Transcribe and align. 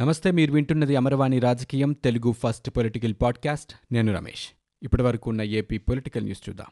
నమస్తే 0.00 0.30
మీరు 0.30 0.52
వింటున్నది 0.52 0.96
అమరవాణి 0.96 1.38
రాజకీయం 1.38 1.92
తెలుగు 1.92 2.32
ఫస్ట్ 2.32 2.70
పొలిటికల్ 2.70 3.14
పాడ్కాస్ట్. 3.22 3.72
నేను 3.92 4.14
రమేష్. 4.14 4.48
ఇప్పటి 4.82 5.02
వరకు 5.02 5.30
ఉన్న 5.30 5.42
ఏపీ 5.42 5.78
పొలిటికల్ 5.78 6.24
న్యూస్ 6.24 6.48
చూద్దాం. 6.48 6.66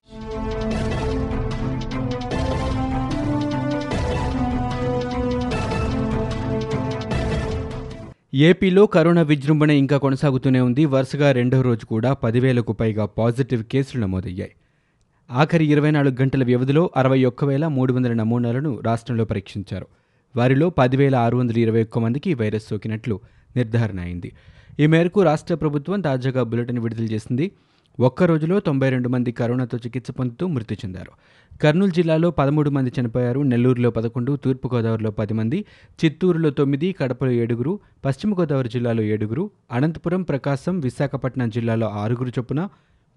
ఏపీలో 8.34 8.86
కరోనా 8.86 9.22
విజృంభణ 9.22 9.70
ఇంకా 9.70 9.98
కొనసాగుతూనే 9.98 10.60
ఉంది. 10.60 10.84
వరుసగా 10.84 11.32
రెండో 11.32 11.60
రోజు 11.60 11.86
కూడా 11.86 12.12
పదివేలకు 12.12 12.72
పైగా 12.72 13.06
పాజిటివ్ 13.06 13.64
కేసులు 13.64 14.02
నమోదయ్యాయి. 14.02 14.52
ఆఖరి 15.30 15.66
ఇరవై 15.66 15.90
నాలుగు 15.90 16.16
గంటల 16.20 16.44
వ్యవధిలో 16.44 16.90
అరవై 16.96 17.24
ఒక్క 17.24 17.44
వేల 17.44 17.66
మూడు 17.66 17.92
వందల 17.92 18.12
నమూనాలను 18.12 18.80
రాష్ట్రంలో 18.80 19.24
పరీక్షించారు. 19.24 19.86
వారిలో 20.36 20.70
పదివేల 20.70 21.16
ఆరు 21.16 21.36
వందల 21.36 21.58
ఇరవై 21.58 21.82
ఒక్క 21.82 21.98
మందికి 21.98 22.34
వైరస్ 22.34 22.68
సోకినట్లు 22.68 23.20
నిర్ధారణ 23.56 24.00
అయింది. 24.00 24.32
ఈ 24.80 24.86
మేరకు 24.86 25.22
రాష్ట్ర 25.22 25.54
ప్రభుత్వం 25.54 26.00
తాజాగా 26.00 26.42
బులెటిన్ 26.42 26.78
విడుదల 26.78 27.04
చేసింది. 27.04 27.50
ఒక్క 28.00 28.22
రోజులో 28.22 28.60
తొంభై 28.60 28.90
రెండు 28.90 29.08
మంది 29.08 29.32
కరోనాతో 29.32 29.78
చికిత్స 29.78 30.10
పొందుతూ 30.10 30.46
మృతి 30.46 30.74
చెందారు. 30.74 31.12
కర్నూలు 31.58 31.90
జిల్లాలో 31.90 32.30
పదమూడు 32.30 32.70
మంది 32.70 32.92
చనిపోయారు. 33.00 33.40
నెల్లూరులో 33.40 33.90
పదకొండు 33.90 34.36
తూర్పుగోదావరిలో 34.36 35.10
పది 35.10 35.34
మంది 35.34 35.64
చిత్తూరులో 36.04 36.50
తొమ్మిది 36.50 36.92
కడపలో 36.92 37.30
ఏడుగురు 37.30 37.80
పశ్చిమ 38.04 38.40
గోదావరి 38.40 38.68
జిల్లాలో 38.68 39.02
ఏడుగురు 39.02 39.50
అనంతపురం 39.72 40.22
ప్రకాశం 40.22 40.80
విశాఖపట్నం 40.80 41.50
జిల్లాలో 41.50 41.88
ఆరుగురు 41.88 42.28
చొప్పున 42.28 42.68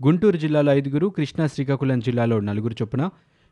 గుంటూరు 0.06 0.38
జిల్లాలో 0.38 0.74
ఐదుగురు 0.74 1.08
కృష్ణా 1.08 1.48
శ్రీకాకుళం 1.48 2.00
జిల్లాలో 2.00 2.40
నలుగురు 2.40 2.76
చొప్పున 2.82 3.10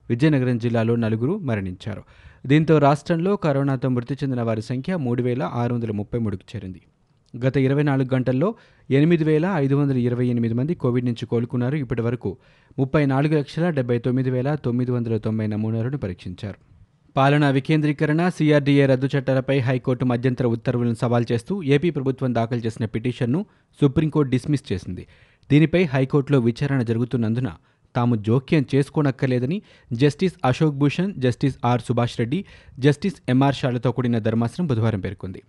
విజయనగరం 0.09 0.57
జిల్లాలో 0.57 0.95
నలుగురు 0.95 1.37
మరణించారు. 1.37 2.03
దీంతో 2.45 2.77
రాష్ట్రంలో 2.77 3.35
కరోనాతో 3.35 3.89
మృతి 3.89 4.13
చెందిన 4.13 4.41
వారి 4.41 4.61
సంఖ్య 4.61 4.95
మూడు 4.95 5.23
వేల 5.23 5.43
ఆరు 5.43 5.73
వందల 5.73 5.91
ముప్పై 5.91 6.19
మూడుకు 6.19 6.43
చేరింది. 6.55 6.81
గత 7.47 7.57
ఇరవై 7.57 7.83
నాలుగు 7.83 8.13
గంటల్లో 8.13 8.55
ఎనిమిది 8.91 9.23
వేల 9.23 9.51
ఐదు 9.55 9.75
వందల 9.75 9.97
ఇరవై 9.97 10.27
ఎనిమిది 10.27 10.53
మంది 10.53 10.75
కోవిడ్ 10.75 11.05
నుంచి 11.05 11.25
కోలుకున్నారు. 11.25 11.75
ఇప్పటి 11.75 12.01
వరకు 12.01 12.37
ముప్పై 12.79 13.05
నాలుగు 13.05 13.37
లక్షల 13.37 13.69
డెబ్బై 13.69 13.97
తొమ్మిది 13.97 14.31
వేల 14.31 14.55
తొమ్మిది 14.55 14.91
వందల 14.91 15.17
తొంభై 15.17 15.47
నమూనాలను 15.47 15.97
పరీక్షించారు. 15.97 16.55
పాలనా 17.17 17.49
వికేంద్రీకరణ 17.49 18.29
సీఆర్డీఏ 18.29 18.85
రద్దు 18.85 19.09
చట్టాలపై 19.17 19.59
హైకోర్టు 19.59 20.05
మధ్యంతర 20.05 20.45
ఉత్తర్వులను 20.45 20.93
సవాల్ 20.93 21.25
చేస్తూ 21.31 21.63
ఏపీ 21.63 21.89
ప్రభుత్వం 21.89 22.35
దాఖలు 22.35 22.59
చేసిన 22.59 22.85
పిటిషన్ను 22.85 23.45
సుప్రీంకోర్టు 23.81 24.31
డిస్మిస్ 24.31 24.73
చేసింది. 24.73 25.07
దీనిపై 25.51 25.83
హైకోర్టులో 25.83 26.39
విచారణ 26.39 26.81
జరుగుతున్నందున 26.81 27.51
తాము 27.95 28.15
జోక్యం 28.15 28.65
చేసుకోనక్కర్లేదని 28.75 29.61
justice 29.93 30.33
Ashok 30.45 30.75
Bhushan 30.75 31.13
justice 31.17 31.55
R 31.65 31.81
Subhash 31.81 32.19
Reddy 32.19 32.45
justice 32.79 33.15
M R 33.29 33.55
షాలతో 33.55 33.91
కూడిన 33.91 34.19
ధర్మాసనం 34.19 34.67
బుధవారం 34.67 34.99
పేర్కొంది. 34.99 35.43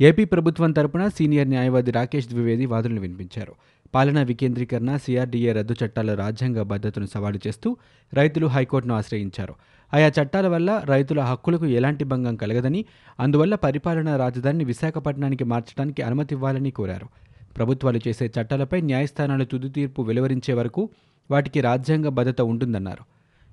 ఏపీ 0.00 0.24
ప్రభుత్వం 0.24 0.72
తరపున 0.72 1.08
సీనియర్ 1.08 1.48
న్యాయవాది 1.48 1.90
రాకేష్ 1.90 2.28
ద్వివేది 2.28 2.66
వాదనలు 2.66 3.00
వినిపించారు. 3.00 3.54
పాలనా 3.94 4.22
వికేంద్రీకరణ 4.22 4.96
సీఆర్డీఏ 4.96 5.52
రద్దు 5.52 5.74
చట్టాల 5.84 6.14
రాజ్యాంగ 6.14 6.62
భద్రతను 6.62 7.06
సవాలు 7.06 7.38
చేస్తూ 7.46 7.76
రైతులు 8.14 8.46
హైకోర్టును 8.46 8.94
ఆశ్రయించారు. 8.94 9.54
ఆయా 9.94 10.12
చట్టాల 10.22 10.48
వల్ల 10.48 10.82
రైతుల 10.84 11.20
హక్కులకు 11.20 11.66
ఎలాంటి 11.66 12.04
భంగం 12.04 12.36
కలగదని 12.36 12.84
అందువల్ల 13.20 13.54
పరిపాలనా 13.54 14.16
రాజధానిని 14.16 14.64
విశాఖపట్నానికి 14.64 15.44
మార్చడానికి 15.44 16.02
అనుమతి 16.02 16.34
ఇవ్వాలని 16.34 16.70
కోరారు. 16.70 17.08
ప్రభుత్వాలు 17.56 18.00
చేసే 18.08 18.26
చట్టాలపై 18.26 18.80
న్యాయస్థానాలు 18.80 19.44
తుది 19.44 19.68
తీర్పు 19.68 20.02
వెలువరించే 20.02 20.54
వరకు 20.54 20.90
వాటికి 21.30 21.60
రాజ్యాంగ 21.60 22.08
భద్రత 22.08 22.40
ఉంటుందన్నారు. 22.40 23.04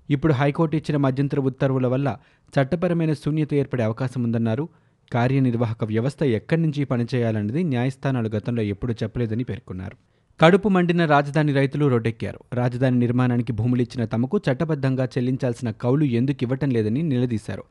ఇప్పుడు 0.09 0.34
హైకోర్టు 0.34 0.76
ఇచ్చిన 0.76 0.98
మధ్యంతర 0.98 1.40
ఉత్తర్వుల 1.40 1.88
వల్ల 1.88 2.17
చట్టపరమైన 2.54 3.14
శూన్యత 3.14 3.54
ఏర్పడే 3.54 3.84
అవకాశం 3.84 4.23
ఉందన్నారు. 4.23 4.70
కార్యనిర్వాహక 5.12 5.84
వ్యవస్థ 5.84 6.23
ఎక్కడి 6.23 6.62
నుంచి 6.62 6.84
పనిచేయాలన్నది 6.84 7.64
న్యాయస్థానాలు 7.64 8.30
గతంలో 8.30 8.62
ఎప్పుడూ 8.64 8.94
చెప్పలేదని 8.94 9.44
పేర్కొన్నారు. 9.44 9.98
కడుపు 10.40 10.70
మండిన 10.70 11.06
రాజధాని 11.06 11.54
రైతులు 11.54 11.86
రోడ్డెక్కారు 11.86 12.40
రాజధాని 12.54 13.00
నిర్మాణానికి 13.00 13.54
భూములిచ్చిన 13.54 14.06
తమకు 14.06 14.38
చట్టబద్ధంగా 14.38 15.05
చెల్లించాల్సిన 15.05 15.72
కౌలు 15.72 16.04
ఎందుకు 16.04 16.38
ఇవ్వటం 16.42 16.70
లేదని 16.70 17.02
నిలదీశారు. 17.04 17.64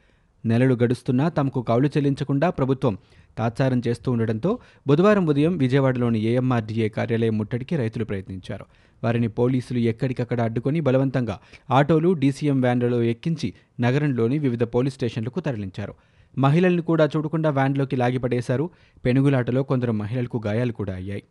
నెలలు 0.47 0.75
గడుస్తున్నా 0.75 1.29
తమకు 1.29 1.63
కౌలు 1.63 1.87
చెల్లించకుండా 1.87 2.51
ప్రభుత్వం 2.51 2.99
తాత్సారం 3.39 3.83
చేస్తూ 3.89 4.13
ఉండడంతో 4.13 4.59
బుధవారం 4.87 5.27
ఉదయం 5.27 5.57
విజయవాడలోని 5.57 6.21
ఏఎంఆర్డీఏ 6.21 6.89
కార్యాలయం 6.89 7.39
ముట్టడికి 7.39 7.77
రైతులు 7.77 8.05
ప్రయత్నించారు. 8.05 8.65
వారిని 9.05 9.29
పోలీసులు 9.29 9.79
ఎక్కడికక్కడ 9.79 10.41
అడ్డుకొని 10.41 10.81
బలవంతంగా 10.81 11.39
ఆటోలు 11.71 12.13
డీసీఎం 12.13 12.61
వ్యాన్లలో 12.61 13.03
ఎక్కించి 13.03 13.55
నగరంలోని 13.81 14.39
వివిధ 14.39 14.63
పోలీస్ 14.63 14.95
స్టేషన్లకు 14.95 15.41
తరలించారు. 15.41 15.95
మహిళల్ని 16.39 16.83
కూడా 16.83 17.09
చూడకుండా 17.17 17.51
వ్యాన్లోకి 17.51 17.97
లాగిపడేశారు. 17.97 18.71
పెనుగులాటలో 19.05 19.63
కొందరు 19.63 19.93
మహిళలకు 19.93 20.43
గాయాలు 20.47 20.73
కూడా 20.73 20.95
అయ్యాయి. 20.95 21.23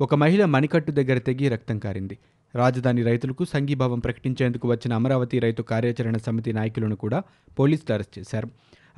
ఒక 0.00 0.14
మహిళ 0.14 0.44
మణికట్టు 0.44 0.92
దగ్గర 0.92 1.18
తెగి 1.18 1.48
రక్తం 1.48 1.78
కారింది. 1.78 2.18
రాజధాని 2.54 3.02
రైతులకు 3.02 3.44
సంఘీభావం 3.44 3.98
ప్రకటించేందుకు 3.98 4.68
వచ్చిన 4.68 4.92
అమరావతి 4.92 5.38
రైతు 5.38 5.62
కార్యాచరణ 5.62 6.16
సమితి 6.16 6.52
నాయకులను 6.52 6.96
కూడా 6.96 7.22
పోలీసులు 7.58 7.92
అరెస్ట్ 7.94 8.18
చేశారు. 8.18 8.48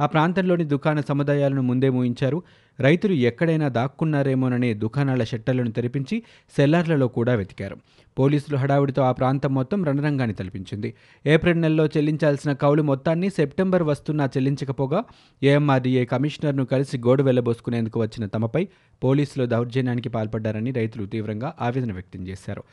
ఆ 0.00 0.06
ప్రాంతంలోని 0.06 0.64
దుకాణ 0.64 1.00
సముదాయాలను 1.00 1.62
ముందే 1.62 1.88
మూయించారు. 1.90 2.42
రైతులు 2.80 3.12
ఎక్కడైనా 3.12 3.68
దాక్కున్నారేమోననే 3.68 4.74
దుకాణాల 4.74 5.24
షట్టర్లను 5.24 5.70
తెరిపించి 5.70 6.22
సెల్లార్లలో 6.56 7.08
కూడా 7.08 7.34
వెతికారు. 7.34 7.76
పోలీసులు 8.18 8.56
హడావుడితో 8.56 9.02
ఆ 9.02 9.12
ప్రాంతం 9.12 9.54
మొత్తం 9.54 9.84
రణరంగాన్ని 9.84 10.34
తలపించింది. 10.34 10.94
ఏప్రిల్ 11.26 11.60
నెలలో 11.60 11.86
చెల్లించాల్సిన 11.86 12.52
కౌలు 12.52 12.82
మొత్తాన్ని 12.82 13.30
సెప్టెంబర్ 13.30 13.82
వస్తున్నా 13.82 14.26
చెల్లించకపోగా 14.26 15.04
ఏఎంఆర్డీఏ 15.42 16.04
కమిషనర్ను 16.04 16.64
కలిసి 16.64 16.98
గోడు 16.98 17.22
వెళ్ళబోసుకునేందుకు 17.22 18.00
వచ్చిన 18.00 18.26
తమపై 18.26 18.68
పోలీసులు 19.04 19.46
దౌర్జన్యానికి 19.46 20.08
పాల్పడ్డారని 20.08 20.70
రైతులు 20.70 21.06
తీవ్రంగా 21.06 21.54
ఆవేదన 21.60 21.92
వ్యక్తం 21.92 22.28
చేశారు. 22.28 22.64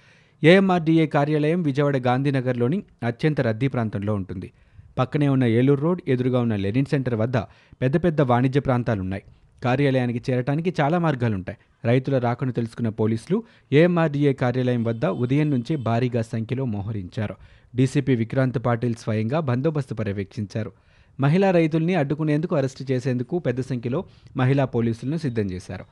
ఏఎంఆర్డీఏ 0.43 1.05
కార్యాలయం 1.05 1.61
విజయవాడ 1.61 1.97
గాంధీనగర్లోని 1.97 2.83
అత్యంత 3.03 3.41
రద్దీ 3.41 3.67
ప్రాంతంలో 3.67 4.15
ఉంటుంది. 4.15 4.51
పక్కనే 4.97 5.27
ఉన్న 5.27 5.43
ఏలూరు 5.43 5.81
రోడ్ 5.81 6.01
ఎదురుగా 6.07 6.39
ఉన్న 6.39 6.55
లెనిన్ 6.55 6.85
సెంటర్ 6.85 7.15
వద్ద 7.15 7.37
పెద్ద 7.81 8.03
పెద్ద 8.03 8.21
వాణిజ్య 8.21 8.59
ప్రాంతాలున్నాయి. 8.59 9.23
కార్యాలయానికి 9.63 10.31
చేరటానికి 10.31 10.73
చాలా 10.81 10.97
మార్గాలుంటాయి. 10.99 11.57
రైతుల 11.85 12.17
రాకను 12.17 12.51
తెలుసుకున్న 12.51 12.89
పోలీసులు 12.89 13.43
ఏఎంఆర్డీఏ 13.73 14.33
కార్యాలయం 14.33 14.83
వద్ద 14.83 15.05
ఉదయం 15.05 15.49
నుంచే 15.49 15.75
భారీగా 15.75 16.21
సంఖ్యలో 16.21 16.65
మోహరించారు. 16.65 17.35
డీసీపీ 17.75 18.15
విక్రాంత్ 18.15 18.65
పాటిల్ 18.65 18.95
స్వయంగా 18.95 19.39
బందోబస్తు 19.39 19.93
పర్యవేక్షించారు. 19.93 20.71
మహిళా 21.19 21.51
రైతుల్ని 21.51 21.95
అడ్డుకునేందుకు 21.95 22.55
అరెస్టు 22.55 22.91
చేసేందుకు 22.91 23.39
పెద్ద 23.39 23.61
సంఖ్యలో 23.61 24.05
మహిళా 24.37 24.65
పోలీసులను 24.65 25.17
సిద్ధం 25.17 25.43
చేశారు. 25.43 25.85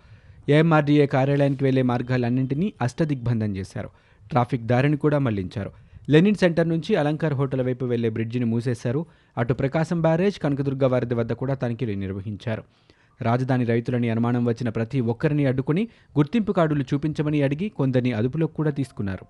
ఏఎంఆర్డీఏ 0.50 1.06
కార్యాలయానికి 1.06 1.64
వెళ్ళే 1.64 1.82
మార్గాలన్నింటినీ 1.82 2.74
అష్టదిగ్బంధం 2.82 3.56
చేశారు. 3.58 3.90
ట్రాఫిక్ 4.30 4.64
దారిని 4.64 4.98
కూడా 4.98 5.18
మళ్ళించారు. 5.18 5.72
లెనిన్ 6.10 6.36
సెంటర్ 6.36 6.70
నుంచి 6.70 6.96
అలంకార్ 6.96 7.34
హోటల్ 7.34 7.62
వైపు 7.62 7.86
వెళ్ళే 7.86 8.10
బ్రిడ్జిని 8.10 8.46
మూసేశారు. 8.46 9.06
అటు 9.38 9.54
ప్రకాశం 9.54 10.02
బ్యారేజ్ 10.02 10.40
కనకదుర్గ 10.40 10.88
వారిది 10.88 11.14
వద్ద 11.14 11.34
కూడా 11.34 11.54
తనిఖీలు 11.54 12.00
నిర్వహించారు. 12.00 12.64
రాజధాని 13.22 13.66
రైతులని 13.66 14.10
అనుమానం 14.10 14.46
వచ్చిన 14.46 14.70
ప్రతి 14.70 15.02
ఒక్కరిని 15.02 15.46
అడ్డుకుని 15.46 15.88
గుర్తింపు 16.18 16.52
కార్డులు 16.52 16.84
చూపించమని 16.94 17.42
అడిగి 17.42 17.70
కొందరిని 17.70 18.14
అదుపులోకి 18.14 18.54
కూడా 18.54 18.70
తీసుకున్నారు. 18.70 19.26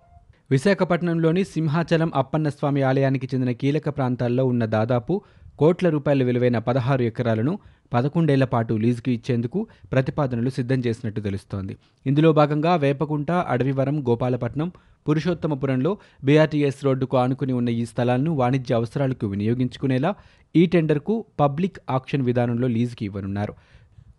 విశాఖపట్నంలోని 0.51 1.43
సింహాచలం 1.43 2.11
అప్పన్నస్వామి 2.15 2.81
ఆలయానికి 2.81 3.29
చెందిన 3.33 3.51
కీలక 3.51 3.89
ప్రాంతాల్లో 3.89 4.45
ఉన్న 4.45 4.65
దాదాపు 4.65 5.21
కోట్ల 5.59 5.89
రూపాయల 5.89 6.23
విలువైన 6.23 6.57
పదహారు 6.57 7.01
ఎకరాలను 7.01 7.59
పదకొండేళ్ళ 7.93 8.43
పాటు 8.43 8.73
లీజుకు 8.73 9.09
ఇచ్చేందుకు 9.11 9.67
ప్రతిపాదనలు 9.91 10.49
సిద్ధం 10.49 10.79
చేసినట్టు 10.79 11.21
తెలుస్తోంది. 11.21 11.77
ఇందులో 12.05 12.33
భాగంగా 12.33 12.75
వేపకుంట 12.75 13.31
అడవివరం 13.31 14.01
గోపాలపట్నం 14.09 14.71
పురుషోత్తమపురంలో 15.07 15.97
బీఆర్టీఎస్ 16.23 16.85
రోడ్డుకు 16.85 17.17
ఆనుకుని 17.17 17.53
ఉన్న 17.53 17.69
ఈ 17.69 17.85
స్థలాలను 17.85 18.31
వాణిజ్య 18.31 18.75
అవసరాలకు 18.75 19.27
వినియోగించుకునేలా 19.27 20.15
ఈ 20.55 20.65
టెండర్కు 20.65 21.25
పబ్లిక్ 21.39 21.79
ఆక్షన్ 21.89 22.21
విధానంలో 22.21 22.67
లీజుకి 22.67 23.05
ఇవ్వనున్నారు. 23.05 23.53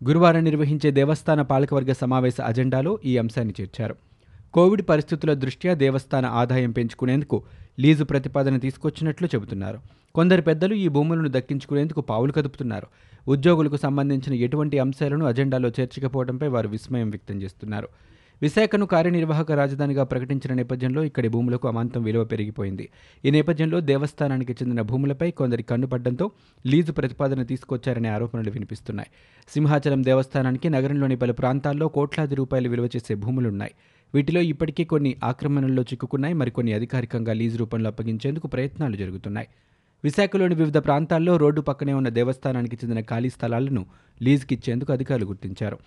గురువారం 0.03 0.43
నిర్వహించే 0.43 0.91
దేవస్థాన 0.91 1.41
పాలకవర్గ 1.41 1.91
సమావేశ 1.91 2.41
అజెండాలో 2.41 2.99
ఈ 3.05 3.17
అంశాన్ని 3.17 3.53
చేర్చారు. 3.61 3.95
కోవిడ్ 4.53 4.81
పరిస్థితుల 4.81 5.33
దృష్ట్యా 5.33 5.73
దేవస్థాన 5.73 6.25
ఆదాయం 6.25 6.71
పెంచుకునేందుకు 6.71 7.43
లీజు 7.79 8.03
ప్రతిపాదన 8.03 8.57
తీసుకొచ్చినట్లు 8.57 9.27
చెబుతున్నారు. 9.35 9.79
కొందరు 10.15 10.41
పెద్దలు 10.41 10.73
ఈ 10.73 10.87
భూములను 10.87 11.29
దక్కించుకునేందుకు 11.29 12.01
పావులు 12.01 12.31
కదుపుతున్నారు. 12.31 12.87
ఉద్యోగులకు 13.27 13.77
సంబంధించిన 13.77 14.33
ఎటువంటి 14.33 14.79
అంశాలను 14.79 15.25
అజెండాలో 15.25 15.69
చేర్చకపోవడంపై 15.69 16.47
వారు 16.47 16.67
విస్మయం 16.67 17.09
వ్యక్తం 17.09 17.41
చేస్తున్నారు. 17.41 17.87
విశాఖను 18.41 18.85
కార్యనిర్వాహక 18.85 19.51
రాజధానిగా 19.51 20.03
ప్రకటించిన 20.03 20.53
నేపథ్యంలో 20.53 21.03
ఇక్కడి 21.03 21.27
భూములకు 21.27 21.67
అమాంతం 21.67 22.03
విలువ 22.03 22.23
పెరిగిపోయింది. 22.23 22.89
ఈ 23.25 23.31
నేపథ్యంలో 23.31 23.79
దేవస్థానానికి 23.79 24.53
చెందిన 24.53 24.81
భూములపై 24.81 25.31
కొందరి 25.31 25.63
కన్నుపడ్డంతో 25.63 26.31
లీజు 26.67 26.91
ప్రతిపాదన 26.91 27.43
తీసుకొచ్చారనే 27.43 28.09
ఆరోపణలు 28.09 28.51
వినిపిస్తున్నాయి. 28.51 29.09
సింహాచలం 29.53 30.03
దేవస్థానానికి 30.03 30.69
నగరంలోని 30.69 31.15
పలు 31.15 31.33
ప్రాంతాల్లో 31.33 31.87
కోట్లాది 31.87 32.35
రూపాయలు 32.35 32.69
విలువ 32.69 32.85
చేసే 32.85 33.15
భూములున్నాయి. 33.15 33.71
వీటిలో 34.13 34.41
ఇప్పటికే 34.41 34.83
కొన్ని 34.83 35.15
ఆక్రమణల్లో 35.23 35.83
చిక్కుకున్నాయి. 35.83 36.33
మరికొన్ని 36.33 36.73
అధికారికంగా 36.73 37.33
లీజు 37.33 37.57
రూపంలో 37.57 37.89
అప్పగించేందుకు 37.89 38.47
ప్రయత్నాలు 38.47 38.95
జరుగుతున్నాయి. 38.95 39.47
విశాఖలోని 40.03 40.55
వివిధ 40.55 40.77
ప్రాంతాల్లో 40.77 41.37
రోడ్డు 41.37 41.61
పక్కనే 41.61 41.93
ఉన్న 41.93 42.09
దేవస్థానానికి 42.09 42.75
చెందిన 42.75 43.01
ఖాళీ 43.01 43.29
స్థలాలను 43.29 43.85
లీజుకిచ్చేందుకు 44.21 44.93
అధికారులు 44.93 45.25
గుర్తించారు. 45.25 45.77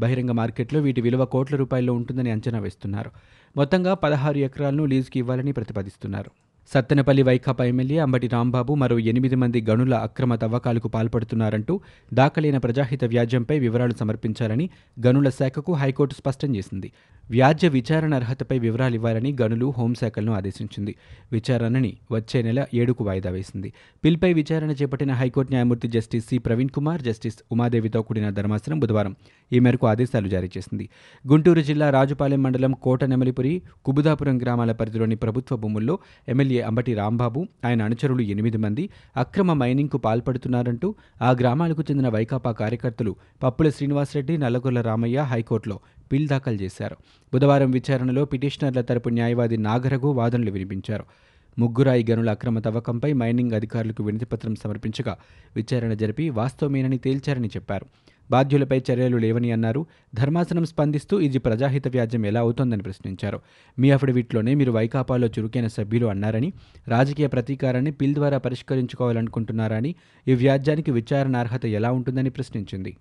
బహిరంగ 0.00 0.30
మార్కెట్లో 0.30 0.80
వీటి 0.80 1.00
విలువ 1.00 1.24
కోట్ల 1.24 1.56
రూపాయల్లో 1.56 1.92
ఉంటుందని 1.92 2.30
అంచనా 2.30 2.58
వేస్తున్నారు. 2.58 3.10
మొత్తంగా 3.56 3.94
పదహారు 3.94 4.38
ఎకరాలను 4.38 4.84
లీజుకి 4.84 5.18
ఇవ్వాలని 5.18 5.52
ప్రతిపాదిస్తున్నారు. 5.52 6.30
సత్తెనపల్లి 6.74 7.22
వైకాపా 7.22 7.64
ఎమ్మెల్యే 7.64 7.98
అంబటి 7.98 8.26
రాంబాబు 8.26 8.74
మరో 8.74 8.98
ఎనిమిది 8.98 9.34
మంది 9.34 9.66
గనుల 9.70 9.94
అక్రమ 9.94 10.34
తవ్వకాలకు 10.34 10.88
పాల్పడుతున్నారంటూ 10.88 11.80
దాఖలైన 12.14 12.58
ప్రజాహిత 12.58 13.04
వ్యాజ్యంపై 13.04 13.58
వివరాలు 13.58 13.92
సమర్పించాలని 13.92 14.70
గనుల 15.06 15.28
శాఖకు 15.28 15.72
హైకోర్టు 15.72 16.14
స్పష్టం 16.14 16.56
చేసింది. 16.56 16.92
వ్యాజ్య 17.30 17.68
విచారణ 17.68 18.14
అర్హతపై 18.14 18.58
వివరాలు 18.58 18.94
ఇవ్వాలని 18.94 19.36
గనులు 19.42 19.74
హోంశాఖలను 19.78 20.32
ఆదేశించింది. 20.32 20.94
విచారణని 21.32 21.96
వచ్చే 22.12 22.42
నెల 22.42 22.66
ఏడుకు 22.74 23.04
వాయిదా 23.04 23.30
వేసింది. 23.30 23.72
పిల్పై 24.04 24.32
విచారణ 24.32 24.70
చేపట్టిన 24.70 25.12
హైకోర్టు 25.12 25.52
న్యాయమూర్తి 25.52 25.88
justice 25.88 26.28
C 26.28 26.38
Praveen 26.38 26.68
Kumar 26.68 27.02
justice 27.02 27.36
ఉమాదేవితో 27.52 28.02
కూడిన 28.02 28.30
ధర్మాసనం 28.30 28.78
బుధవారం 28.78 29.16
ఈ 29.52 29.58
మేరకు 29.58 29.86
ఆదేశాలు 29.86 30.28
జారీ 30.28 30.50
చేసింది. 30.58 30.88
గుంటూరు 31.28 31.60
జిల్లా 31.60 31.90
రాజుపాలెం 31.90 32.42
మండలం 32.42 32.72
కోట 32.72 33.04
నెమలిపురి 33.04 33.62
కుబుదాపురం 33.84 34.42
గ్రామాల 34.42 34.72
పరిధిలోని 34.72 35.16
ప్రభుత్వ 35.16 35.56
భూముల్లో 35.56 35.98
ఎమ్మెల్యే 36.28 36.59
అంబటి 36.62 36.94
రాంబాబు. 36.94 37.46
ఆయన 37.64 37.82
అనుచరులు 37.82 38.22
ఎనిమిది 38.22 38.56
మంది. 38.56 38.88
అక్రమ 39.16 39.52
మైనింగ్కు 39.52 39.98
పాల్పడుతున్నారంటూ 39.98 40.94
ఆ 41.22 41.30
గ్రామాలకు 41.30 41.82
చెందిన 41.82 42.08
వైకాపా 42.08 42.52
కార్యకర్తలు 42.52 43.16
పప్పుల 43.42 43.68
శ్రీనివాసరెడ్డి 43.68 44.38
నల్లగొల్ల 44.38 44.80
రామయ్య 44.80 45.20
హైకోర్టులో 45.20 45.80
పిల్ 46.12 46.28
దాఖలు 46.28 46.54
చేశారు. 46.54 46.96
బుధవారం 47.34 47.70
విచారణలో 47.70 48.24
పిటిషనర్ల 48.24 48.80
తరపు 48.80 49.08
న్యాయవాది 49.08 49.56
నాగరఘు 49.56 50.06
వాదనలు 50.06 50.50
వినిపించారు. 50.50 51.04
ముగ్గురాయి 51.58 52.06
గనుల 52.10 52.30
అక్రమ 52.30 52.58
తవ్వకంపై 52.58 53.12
మైనింగ్ 53.12 53.52
అధికారులకు 53.52 54.02
వినతిపత్రం 54.02 54.54
సమర్పించగా 54.54 55.18
విచారణ 55.56 55.92
జరిపి 55.92 56.30
వాస్తవమేనని 56.30 56.98
తేల్చారని 56.98 57.48
చెప్పారు. 57.48 57.86
బాధ్యులపై 58.30 58.82
చర్యలు 58.92 59.16
లేవని 59.16 59.52
అన్నారు. 59.52 59.86
ధర్మాసనం 60.14 60.64
స్పందిస్తూ 60.64 61.20
ఇది 61.20 61.38
ప్రజాహిత 61.38 61.88
వ్యాజ్యం 61.88 62.26
ఎలా 62.26 62.40
అవుతోందని 62.40 62.82
ప్రశ్నించారు. 62.82 63.40
మీ 63.78 63.90
అఫిడవిట్లోనే 63.90 64.54
మీరు 64.54 64.72
వైకాపాలో 64.72 65.28
చురుకైన 65.28 65.66
సభ్యులు 65.66 66.06
అన్నారని 66.06 66.52
రాజకీయ 66.88 67.26
ప్రతీకారాన్ని 67.26 67.90
పిల్ 67.92 68.14
ద్వారా 68.14 68.38
పరిష్కరించుకోవాలనుకుంటున్నారని 68.38 69.94
ఈ 70.28 70.34
వ్యాజ్యానికి 70.34 70.90
విచారణ 70.90 71.36
అర్హత 71.36 71.66
ఎలా 71.66 71.92
ఉంటుందని 71.92 72.30
ప్రశ్నించింది. 72.30 72.96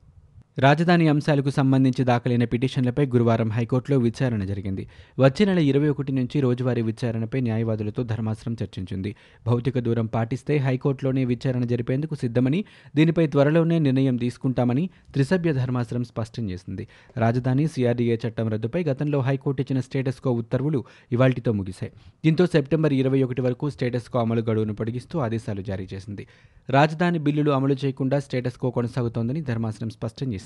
రాజధాని 0.57 1.07
అంశాలకు 1.07 1.49
సంబంధించి 1.49 2.03
దాఖలైన 2.03 2.45
పిటిషన్లపై 2.45 3.05
గురువారం 3.05 3.49
హైకోర్టులో 3.49 3.97
విచారణ 3.97 4.43
జరిగింది. 4.43 4.87
వచ్చే 5.19 5.45
నెల 5.45 5.59
ఇరవై 5.59 5.89
ఒకటి 5.89 6.11
నుంచి 6.11 6.41
రోజువారీ 6.41 6.81
విచారణపై 6.81 7.41
న్యాయవాదులతో 7.41 8.03
ధర్మాసనం 8.03 8.57
చర్చించింది. 8.63 9.15
భౌతిక 9.47 9.79
దూరం 9.79 10.05
పాటిస్తే 10.05 10.57
హైకోర్టులోనే 10.57 11.25
విచారణ 11.25 11.63
జరిపేందుకు 11.63 12.15
సిద్ధమని 12.15 12.65
దీనిపై 12.95 13.27
త్వరలోనే 13.27 13.79
నిర్ణయం 13.79 14.15
తీసుకుంటామని 14.15 14.89
త్రిసభ్య 15.13 15.53
ధర్మాసనం 15.53 16.03
స్పష్టం 16.03 16.49
చేసింది. 16.49 16.87
రాజధాని 17.17 17.67
సిఆర్డీఏ 17.67 18.17
చట్టం 18.27 18.47
రద్దుపై 18.47 18.83
గతంలో 18.83 19.19
హైకోర్టు 19.19 19.61
ఇచ్చిన 19.61 19.79
స్టేటస్ 19.79 20.19
కో 20.19 20.31
ఉత్తర్వులు 20.31 20.83
ఇవాల్టితో 21.11 21.51
ముగిశాయి. 21.51 21.91
దీంతో 22.25 22.45
సెప్టెంబర్ 22.45 22.93
ఇరవై 22.93 23.23
ఒకటి 23.23 23.41
వరకు 23.41 23.69
స్టేటస్ 23.69 24.09
కో 24.09 24.19
అమలు 24.19 24.41
గడువును 24.41 24.73
పొడిగిస్తూ 24.73 25.19
ఆదేశాలు 25.19 25.61
జారీ 25.61 25.87
చేసింది. 25.93 26.27
రాజధాని 26.69 27.19
బిల్లులు 27.19 27.51
అమలు 27.51 27.77
చేయకుండా 27.85 28.19
స్టేటస్ 28.19 28.57
కో 28.57 28.71
కొనసాగుతోందని 28.71 29.41
ధర్మాసనం 29.41 29.89
స్పష్టం 29.89 30.27
చేసింది. 30.27 30.38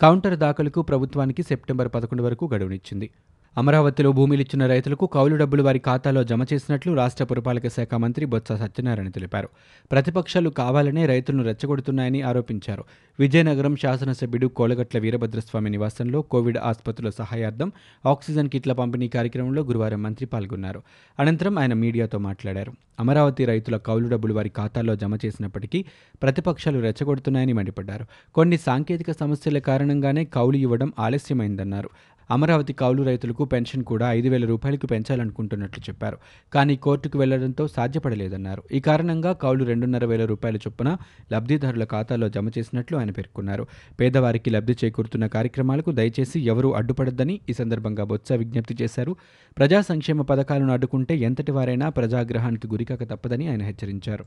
కౌంటర్ 0.00 0.38
దాఖలుకు 0.38 0.82
ప్రభుత్వానికి 0.82 1.42
సెప్టెంబర్ 1.42 1.88
పదకొండు 1.94 2.22
వరకు 2.22 2.50
గడువునిచ్చింది. 2.54 3.10
అమరావతిలో 3.58 4.12
భూమిలిచ్చిన 4.12 4.66
రైతులకు 4.66 5.06
కౌలు 5.06 5.36
డబ్బులు 5.36 5.62
వారి 5.62 5.78
ఖాతాలో 5.78 6.24
జమ 6.24 6.42
చేసినట్లు 6.42 6.92
రాష్ట్ర 6.92 7.24
పురపాలక 7.24 7.68
శాఖ 7.68 7.94
మంత్రి 7.94 8.24
బొత్స 8.26 8.52
సత్యనారాయణ 8.52 9.08
తెలిపారు. 9.08 9.48
ప్రతిపక్షాలు 9.92 10.50
కావాలనే 10.50 11.06
రైతులను 11.06 11.44
రెచ్చగొడుతున్నాయని 11.44 12.22
ఆరోపించారు. 12.22 12.84
విజయనగరం 13.20 13.76
శాసనసభ్యుడు 13.76 14.46
కోలగట్ల 14.46 14.98
వీరభద్రస్వామి 14.98 15.70
నివాసంలో 15.70 16.22
కోవిడ్ 16.22 16.58
ఆసుపత్రుల 16.58 17.10
సహాయార్థం 17.10 17.72
ఆక్సిజన్ 18.06 18.48
కిట్ల 18.48 18.72
పంపిణీ 18.72 19.08
కార్యక్రమంలో 19.08 19.62
గురువారం 19.62 20.02
మంత్రి 20.02 20.26
పాల్గొన్నారు. 20.26 20.82
అనంతరం 21.18 21.58
ఆయన 21.58 21.72
మీడియాతో 21.72 22.18
మాట్లాడారు. 22.18 22.72
అమరావతి 23.00 23.44
రైతుల 23.44 23.76
కౌలు 23.76 24.08
డబ్బులు 24.08 24.34
వారి 24.34 24.48
ఖాతాల్లో 24.56 24.96
జమ 24.96 25.14
చేసినప్పటికీ 25.14 25.84
ప్రతిపక్షాలు 26.22 26.78
రెచ్చగొడుతున్నాయని 26.78 27.52
మండిపడ్డారు. 27.52 28.06
కొన్ని 28.34 28.56
సాంకేతిక 28.56 29.10
సమస్యల 29.10 29.58
కారణంగానే 29.58 30.24
కౌలు 30.24 30.56
ఇవ్వడం 30.56 30.92
ఆలస్యమైందన్నారు. 30.98 31.90
అమరావతి 32.30 32.72
కౌలు 32.72 33.02
రైతులకు 33.02 33.44
పెన్షన్ 33.44 33.84
కూడా 33.84 34.12
ఐదు 34.12 34.28
వేల 34.28 34.46
రూపాయలకు 34.46 34.86
పెంచాలనుకుంటున్నట్లు 34.86 35.84
చెప్పారు. 35.90 36.18
కానీ 36.52 36.76
కోర్టుకు 36.76 37.18
వెళ్ళడంతో 37.18 37.68
సాధ్యపడలేదన్నారు. 37.68 38.62
ఈ 38.72 38.80
కారణంగా 38.80 39.32
కౌలు 39.32 39.64
రెండున్నర 39.64 40.04
వేల 40.04 40.24
రూపాయల 40.24 40.56
చొప్పున 40.56 40.96
లబ్ధిదారుల 41.32 41.84
ఖాతాలో 41.84 42.28
జమ 42.28 42.48
చేసినట్లు 42.48 42.98
ఆయన 42.98 43.10
పేర్కొన్నారు. 43.10 43.66
పేదవారికి 44.00 44.50
లబ్ధి 44.50 44.76
చేకూరుతున్న 44.84 45.26
కార్యక్రమాలకు 45.26 45.92
దయచేసి 45.92 46.40
ఎవరూ 46.40 46.72
అడ్డుపడద్దని 46.72 47.40
ఈ 47.48 47.52
సందర్భంగా 47.52 48.04
బొత్స 48.04 48.32
విజ్ఞప్తి 48.32 48.76
చేశారు. 48.82 49.16
ప్రజా 49.58 49.80
సంక్షేమ 49.80 50.22
పథకాలను 50.22 50.72
అడ్డుకుంటే 50.72 51.16
ఎంతటి 51.16 51.52
వారైనా 51.52 51.88
ప్రజాగ్రహానికి 51.88 52.68
గురికాక 52.68 53.04
తప్పదని 53.04 53.48
ఆయన 53.48 53.62
హెచ్చరించారు. 53.62 54.24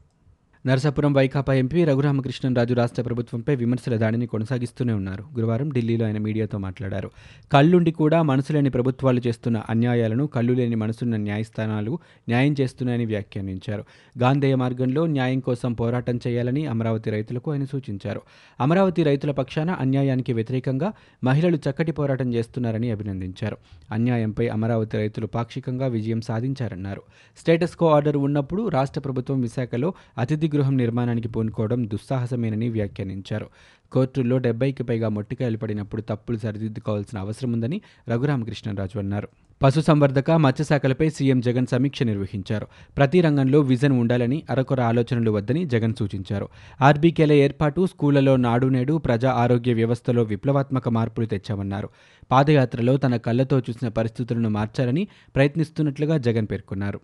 నరసాపురం 0.68 1.13
వైకాపా 1.13 1.54
ఎంపీ 1.54 1.84
రఘురామకృష్ణరాజు 1.84 2.74
రాష్ట్ర 2.74 3.02
ప్రభుత్వంపై 3.02 3.56
విమర్శల 3.56 3.96
దాడిని 3.96 4.25
కొనసాగిస్తూనే 4.28 4.94
ఉన్నారు. 4.94 5.24
గురువారం 5.24 5.69
ఢిల్లీలో 5.69 6.06
ఆయన 6.06 6.18
మీడియాతో 6.18 6.58
మాట్లాడారు. 6.58 7.12
కళ్ళుండి 7.52 7.92
కూడా 7.92 8.22
మనసు 8.22 8.54
లేని 8.54 8.69
ప్రభుత్వాలు 8.69 9.22
చేస్తున్న 9.28 9.62
అన్యాయాలను 9.69 10.28
కళ్ళు 10.28 10.54
లేని 10.54 10.75
మనసున్న 10.75 11.16
న్యాయస్థానాలు 11.16 12.00
న్యాయం 12.30 12.56
చేస్తున్నాయని 12.62 13.06
వ్యాఖ్యానించారు. 13.06 13.84
గాంధేయ 14.19 14.56
మార్గంలో 14.56 15.06
న్యాయం 15.06 15.40
కోసం 15.40 15.74
పోరాటం 15.74 16.19
చేయాలని 16.28 16.66
అమరావతి 16.66 17.10
రైతులకు 17.10 17.52
ఆయన 17.52 17.66
సూచించారు. 17.66 18.22
అమరావతి 18.60 19.04
రైతుల 19.04 19.31
పక్షాన 19.31 19.69
అన్యాయానికి 19.69 20.34
వ్యతిరేకంగా 20.34 20.94
మహిళలు 21.24 21.56
చక్కటి 21.56 21.92
పోరాటం 21.92 22.34
చేస్తున్నారని 22.34 22.92
అభినందించారు. 22.92 23.57
అన్యాయంపై 23.92 24.48
అమరావతి 24.48 24.98
రైతులు 24.98 25.28
పాక్షికంగా 25.28 25.88
విజయం 25.88 26.22
సాధించారన్నారు. 26.22 27.02
స్టేటస్ 27.38 27.75
కో 27.75 27.88
ఆర్డర్ 27.90 28.18
ఉన్నప్పుడు 28.18 28.68
రాష్ట్ర 28.68 29.00
ప్రభుత్వం 29.00 29.42
విశాఖలో 29.42 29.94
అతిథి 30.18 30.50
గృహం 30.56 30.77
నిర్మాణానికి 30.77 31.27
పూనుకోవడం 31.27 31.88
దుస్సాహసమేనని 31.88 32.69
వ్యాఖ్యానించారు. 32.69 33.50
కోర్టుల్లో 33.92 34.38
డెబ్బైకి 34.38 34.83
పైగా 34.83 35.09
మొట్టికాయలు 35.09 35.57
పడినప్పుడు 35.57 36.01
తప్పులు 36.01 36.38
సరిదిద్దుకోవాల్సిన 36.38 37.19
అవసరం 37.19 37.53
ఉందని 37.53 37.81
రఘురామకృష్ణరాజు 38.09 39.00
అన్నారు. 39.00 39.27
పశుసంవర్ధక 39.63 40.31
మత్స్యశాఖలపై 40.31 41.09
సీఎం 41.09 41.42
జగన్ 41.42 41.65
సమీక్ష 41.65 42.03
నిర్వహించారు. 42.03 42.68
ప్రతి 42.98 43.21
రంగంలో 43.21 43.59
విజన్ 43.59 43.92
ఉండాలని 43.92 44.44
అరకొర 44.50 44.81
ఆలోచనలు 44.81 45.31
వద్దని 45.31 45.65
జగన్ 45.65 45.94
సూచించారు. 46.00 46.50
ఆర్బీకేల 46.81 47.31
ఏర్పాటు 47.31 47.88
స్కూళ్ళలో 47.88 48.36
నాడు 48.36 48.68
నేడు 48.68 48.97
ప్రజా 48.97 49.31
ఆరోగ్య 49.31 49.74
వ్యవస్థలో 49.74 50.24
విప్లవాత్మక 50.24 50.89
మార్పులు 50.89 51.25
తెచ్చామన్నారు. 51.25 51.89
పాదయాత్రలో 52.31 52.97
తన 52.97 53.18
కళ్ళతో 53.18 53.59
చూసిన 53.59 53.87
పరిస్థితులను 53.87 54.49
మార్చాలని 54.49 55.07
ప్రయత్నిస్తున్నట్లుగా 55.35 56.18
జగన్ 56.18 56.47
పేర్కొన్నారు. 56.52 56.99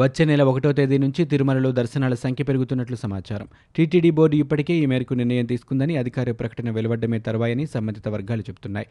వచ్చే 0.00 0.24
నెల 0.24 0.42
ఒకటో 0.42 0.72
తేదీ 0.72 0.98
నుంచి 0.98 1.24
తిరుమలలో 1.24 1.72
దర్శనాల 1.72 2.14
సంఖ్య 2.14 2.44
పెరుగుతున్నట్లు 2.44 2.96
సమాచారం. 2.96 3.48
టీటీడీ 3.76 4.10
బోర్డు 4.10 4.36
ఇప్పటికే 4.36 4.74
ఈ 4.74 4.86
మేరకు 4.86 5.14
నిర్ణయం 5.14 5.46
తీసుకుందని 5.46 5.96
అధికారిక 5.96 6.40
ప్రకటన 6.40 6.70
వెలువడ్డమే 6.70 7.18
తర్వాయని 7.18 7.66
సంబంధిత 7.66 8.08
వర్గాలు 8.08 8.40
చెబుతున్నాయి. 8.40 8.86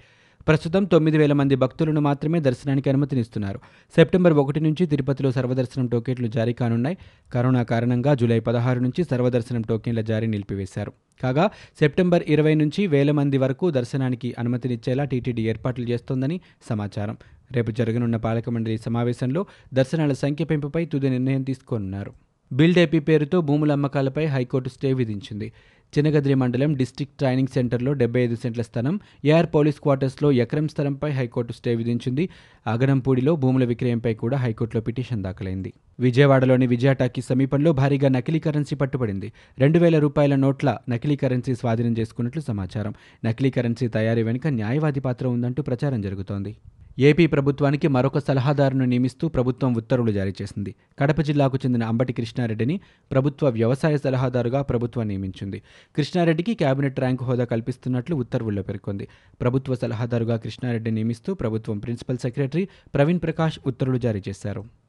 ప్రస్తుతం 0.47 0.83
తొమ్మిది 0.83 1.17
వేల 1.17 1.33
మంది 1.33 1.55
భక్తులను 1.55 2.01
మాత్రమే 2.01 2.39
దర్శనానికి 2.39 2.89
అనుమతినిస్తున్నారు. 2.89 3.59
సెప్టెంబర్ 3.95 4.33
ఒకటి 4.33 4.59
నుంచి 4.59 4.85
తిరుపతిలో 4.85 5.31
సర్వదర్శనం 5.31 5.87
టోకెన్లు 5.87 6.27
జారీ 6.27 6.53
కానున్నాయి. 6.53 6.97
కరోనా 7.33 7.63
కారణంగా 7.63 8.13
జూలై 8.15 8.39
పదహారు 8.39 8.79
నుంచి 8.79 9.03
సర్వదర్శనం 9.03 9.61
టోకెన్ల 9.61 10.01
జారీ 10.01 10.27
నిలిపివేశారు. 10.27 10.93
కాగా 11.21 11.51
సెప్టెంబర్ 11.79 12.23
ఇరవై 12.27 12.55
నుంచి 12.55 12.87
వేల 12.87 13.11
మంది 13.11 13.37
వరకు 13.37 13.71
దర్శనానికి 13.71 14.35
అనుమతినిచ్చేలా 14.39 15.03
టీటీడీ 15.03 15.43
ఏర్పాట్లు 15.43 15.85
చేస్తోందని 15.85 16.41
సమాచారం. 16.69 17.17
రేపు 17.51 17.71
జరగనున్న 17.71 18.15
పాలక 18.17 18.49
మండలి 18.49 18.77
సమావేశంలో 18.77 19.45
దర్శనాల 19.73 20.13
సంఖ్య 20.13 20.45
పెంపుపై 20.45 20.85
తుది 20.85 21.09
నిర్ణయం 21.09 21.43
తీసుకోనున్నారు. 21.43 22.13
బిల్డేపీ 22.53 22.99
పేరుతో 22.99 23.41
భూముల 23.41 23.71
అమ్మకాలపై 23.71 24.25
హైకోర్టు 24.25 24.69
స్టే 24.69 24.93
విధించింది. 24.93 25.51
చినగద్రి 25.93 26.33
మండలం 26.33 26.73
డిస్టిక్ 26.73 27.09
ట్రైనింగ్ 27.19 27.47
సెంటర్లో 27.47 27.93
డెబ్బై 27.93 28.21
ఐదు 28.21 28.35
సెంట్ల 28.35 28.61
స్థలం 28.61 28.99
ఏఆర్ 29.25 29.45
పోలీస్ 29.55 29.79
క్వార్టర్స్లో 29.79 30.31
ఎకరం 30.31 30.67
స్థలంపై 30.67 31.11
హైకోర్టు 31.11 31.53
స్టే 31.53 31.75
విధించింది. 31.75 32.29
అగనంపూడిలో 32.67 33.35
భూముల 33.35 33.65
విక్రయంపై 33.65 34.13
కూడా 34.13 34.37
హైకోర్టులో 34.37 34.81
పిటిషన్ 34.81 35.23
దాఖలైంది. 35.23 35.73
విజయవాడలోని 35.99 36.67
విజయటాకీ 36.67 37.21
సమీపంలో 37.21 37.73
భారీగా 37.73 38.09
నకిలీ 38.09 38.39
కరెన్సీ 38.39 38.75
పట్టుబడింది. 38.75 39.31
రెండు 39.59 39.79
వేల 39.79 39.99
రూపాయల 39.99 40.35
నోట్ల 40.35 40.77
నకిలీ 40.89 41.15
కరెన్సీ 41.15 41.55
స్వాధీనం 41.55 41.95
చేసుకున్నట్లు 41.99 42.41
సమాచారం. 42.41 42.93
నకిలీ 43.25 43.49
కరెన్సీ 43.49 43.87
తయారీ 43.87 44.23
వెనుక 44.23 44.47
న్యాయవాది 44.47 44.99
పాత్ర 44.99 45.27
ఉందంటూ 45.27 45.63
ప్రచారం 45.63 46.01
జరుగుతోంది. 46.01 46.55
ఏపీ 46.99 47.27
ప్రభుత్వానికి 47.27 47.87
మరొక 47.87 48.17
సలహాదారును 48.17 48.85
నియమిస్తూ 48.85 49.27
ప్రభుత్వం 49.27 49.73
ఉత్తర్వులు 49.73 50.11
జారీ 50.11 50.33
చేసింది. 50.41 50.75
కడప 50.99 51.21
జిల్లాకు 51.21 51.57
చెందిన 51.57 51.83
అంబటి 51.83 52.13
కృష్ణారెడ్డిని 52.13 52.79
ప్రభుత్వ 53.11 53.49
వ్యవసాయ 53.49 53.97
సలహాదారుగా 53.97 54.61
ప్రభుత్వం 54.61 55.07
నియమించింది. 55.07 55.61
కృష్ణారెడ్డికి 55.95 56.55
కేబినెట్ 56.55 56.99
ర్యాంకు 56.99 57.25
హోదా 57.25 57.45
కల్పిస్తున్నట్లు 57.45 58.15
ఉత్తర్వుల్లో 58.15 58.61
పేర్కొంది. 58.61 59.07
ప్రభుత్వ 59.41 59.75
సలహాదారుగా 59.75 60.37
కృష్ణారెడ్డి 60.37 60.91
నియమిస్తూ 60.91 61.33
ప్రభుత్వం 61.33 61.79
ప్రిన్సిపల్ 61.79 62.17
సెక్రటరీ 62.17 62.67
ప్రవీణ్ 62.95 63.19
ప్రకాష్ 63.19 63.59
ఉత్తర్వులు 63.67 63.99
జారీ 63.99 64.21
చేశారు. 64.29 64.82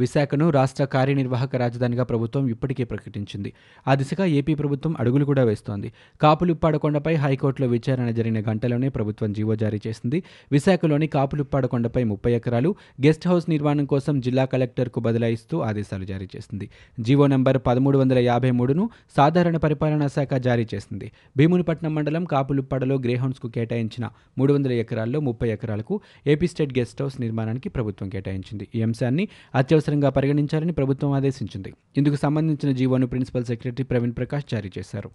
విశాఖను 0.00 0.50
రాష్ట్ర 0.50 0.84
కార్యనిర్వాహక 0.84 1.56
రాజధానిగా 1.56 2.04
ప్రభుత్వం 2.04 2.48
ఇప్పటికే 2.48 2.84
ప్రకటించింది. 2.84 3.52
ఆ 3.88 3.94
దిశగా 3.94 4.24
ఏపీ 4.24 4.54
ప్రభుత్వం 4.54 4.94
అడుగులు 5.00 5.24
కూడా 5.24 5.44
వేస్తోంది. 5.44 5.92
కాపులుప్పాడ 6.22 6.76
కొండపై 6.76 7.14
హైకోర్టులో 7.14 7.68
విచారణ 7.68 8.10
జరిగిన 8.10 8.50
గంటలోనే 8.50 8.88
ప్రభుత్వం 8.88 9.32
జీవో 9.32 9.56
జారీ 9.56 9.80
చేసింది. 9.86 10.22
విశాఖలోని 10.52 11.06
కాపులుప్పాడ 11.06 11.66
కొండపై 11.66 12.04
ముప్పై 12.04 12.32
ఎకరాలు 12.32 12.74
గెస్ట్ 13.06 13.28
హౌస్ 13.28 13.50
నిర్మాణం 13.50 13.84
కోసం 13.84 14.20
జిల్లా 14.20 14.44
కలెక్టర్కు 14.44 15.00
బదలాయిస్తూ 15.00 15.60
ఆదేశాలు 15.60 16.04
జారీ 16.04 16.28
చేసింది. 16.36 16.68
జీవో 17.00 17.26
నెంబర్ 17.26 17.58
పదమూడు 17.66 17.98
వందల 17.98 18.18
యాభై 18.18 18.50
మూడును 18.50 18.90
సాధారణ 19.16 19.56
పరిపాలనా 19.56 20.06
శాఖ 20.06 20.34
జారీ 20.34 20.66
చేసింది. 20.74 21.12
భీమునిపట్నం 21.36 21.94
మండలం 21.94 22.24
కాపులుప్పాడలో 22.24 22.96
గ్రేహౌండ్స్కు 22.96 23.48
కేటాయించిన 23.48 24.08
మూడు 24.38 24.52
వందల 24.52 24.72
ఎకరాల్లో 24.72 25.20
ముప్పై 25.20 25.50
ఎకరాలకు 25.50 26.00
ఏపీ 26.26 26.46
స్టేట్ 26.46 26.78
గెస్ట్ 26.78 27.02
హౌస్ 27.02 27.20
నిర్మాణానికి 27.20 27.68
ప్రభుత్వం 27.68 28.08
కేటాయించింది. 28.08 28.68
ఈ 28.74 28.82
అంశాన్ని 28.82 29.28
అత్యవసరంగా 29.90 30.10
పరిగణించాలని 30.10 30.72
ప్రభుత్వం 30.72 31.10
ఆదేశించింది. 31.12 31.74
ఇందుకు 31.96 32.16
సంబంధించిన 32.16 32.72
జీవోను 32.72 33.06
ప్రిన్సిపల్ 33.06 33.44
సెక్రటరీ 33.44 33.84
ప్రవీణ్ 33.84 34.12
ప్రకాష్ 34.16 34.44
జారీ 34.52 34.70
చేశారు. 34.78 35.10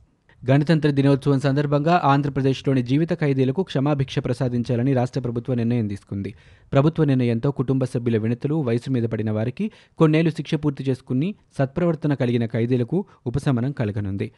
గణతంత్ర 0.51 0.89
దినోత్సవం 0.91 1.39
సందర్భంగా 1.39 2.01
ఆంధ్రప్రదేశ్లోని 2.03 2.81
జీవిత 2.83 3.13
ఖైదీలకు 3.13 3.63
క్షమాభిక్ష 3.63 4.19
ప్రసాదించాలని 4.19 4.93
రాష్ట్ర 4.93 5.19
ప్రభుత్వ 5.19 5.53
నిర్ణయం 5.53 5.87
తీసుకుంది. 5.87 6.33
ప్రభుత్వ 6.73 7.03
నిర్ణయంతో 7.03 7.51
కుటుంబ 7.51 7.83
సభ్యుల 7.83 8.17
వినతులు 8.17 8.55
వయసు 8.55 8.91
మీద 8.91 9.03
పడిన 9.03 9.31
వారికి 9.31 9.71
కొన్నేళ్ళు 9.97 10.31
శిక్ష 10.31 10.55
పూర్తి 10.55 10.83
చేసుకుని 10.83 11.35
సత్ప్రవర్తన 11.57 12.13
కలిగిన 12.13 12.45
ఖైదీలకు 12.45 13.05
ఉపశమనం 13.27 13.71
కలగనుంది. 13.71 14.31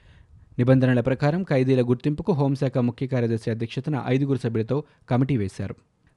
నిబంధనల 0.60 1.02
ప్రకారం 1.02 1.44
ఖైదీల 1.44 1.82
గుర్తింపుకు 1.82 2.32
హోంశాఖ 2.32 2.78
ముఖ్య 2.78 3.08
కార్యదర్శి 3.08 3.52
అధ్యక్షతన 3.52 4.04
ఐదుగురు 4.08 4.40
సభ్యులతో 4.44 4.84
కమిటీ 5.10 5.38
వేశారు. 5.38 5.76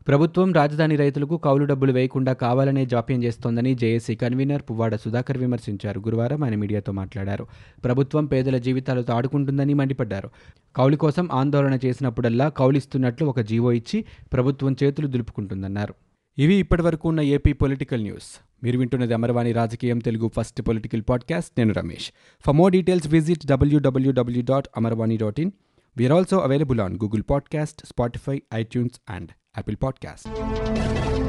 ప్రభుత్వం 0.09 0.53
రాజధాని 0.53 0.97
రైతులకు 0.97 1.37
కౌలు 1.37 1.65
డబ్బులు 1.65 1.93
వేయకుండా 1.93 2.33
కావాలనే 2.33 2.87
జాప్యం 2.87 3.25
చేస్తోందని 3.25 3.75
జేఏసీ 3.75 4.15
కన్వీనర్ 4.15 4.63
పువ్వాడ 4.63 4.97
సుధాకర్ 4.97 5.39
విమర్శించారు. 5.39 6.01
గురువారం 6.01 6.45
ఆయన 6.45 6.55
మీడియాతో 6.55 6.93
మాట్లాడారు. 6.93 7.47
ప్రభుత్వం 7.85 8.27
పేదల 8.27 8.59
జీవితాలతో 8.59 9.13
ఆడుకుంటుందని 9.13 9.75
మండిపడ్డారు. 9.75 10.31
కౌలు 10.77 10.97
కోసం 10.97 11.29
ఆందోళన 11.33 11.79
చేసినప్పుడల్లా 11.85 12.49
కౌలిస్తున్నట్లు 12.49 13.27
ఒక 13.27 13.41
జీవో 13.41 13.73
ఇచ్చి 13.73 14.05
ప్రభుత్వం 14.33 14.77
చేతులు 14.85 15.07
దులుపుకుంటుందన్నారు. 15.07 15.95
ఇవి 16.39 16.55
ఇప్పటివరకు 16.55 17.09
ఉన్న 17.09 17.21
ఏపీ 17.21 17.53
పొలిటికల్ 17.53 18.03
న్యూస్. 18.03 18.41
మీరు 18.65 18.79
వింటున్నది 18.79 19.15
అమరవాణి 19.15 19.53
రాజకీయం 19.53 19.99
తెలుగు 19.99 20.31
ఫస్ట్ 20.37 20.63
పొలిటికల్ 20.63 21.03
పాడ్కాస్ట్. 21.09 21.51
నేను 21.59 21.75
Ramesh. 21.75 22.11
For 22.47 22.57
more 22.57 22.73
details 22.73 23.09
visit 23.09 23.47
WWW 23.47 24.43
dot 24.43 24.69
Amarvani 24.77 25.17
dot 25.17 25.41
in 25.41 25.51
we are 25.97 26.13
also 26.13 26.39
available 26.39 26.81
on 26.81 26.95
Google 26.95 27.23
podcast 27.31 27.87
Spotify 27.87 28.43
iTunes 28.55 29.01
and 29.11 29.29
Apple 29.55 29.77
Podcast. 29.77 31.20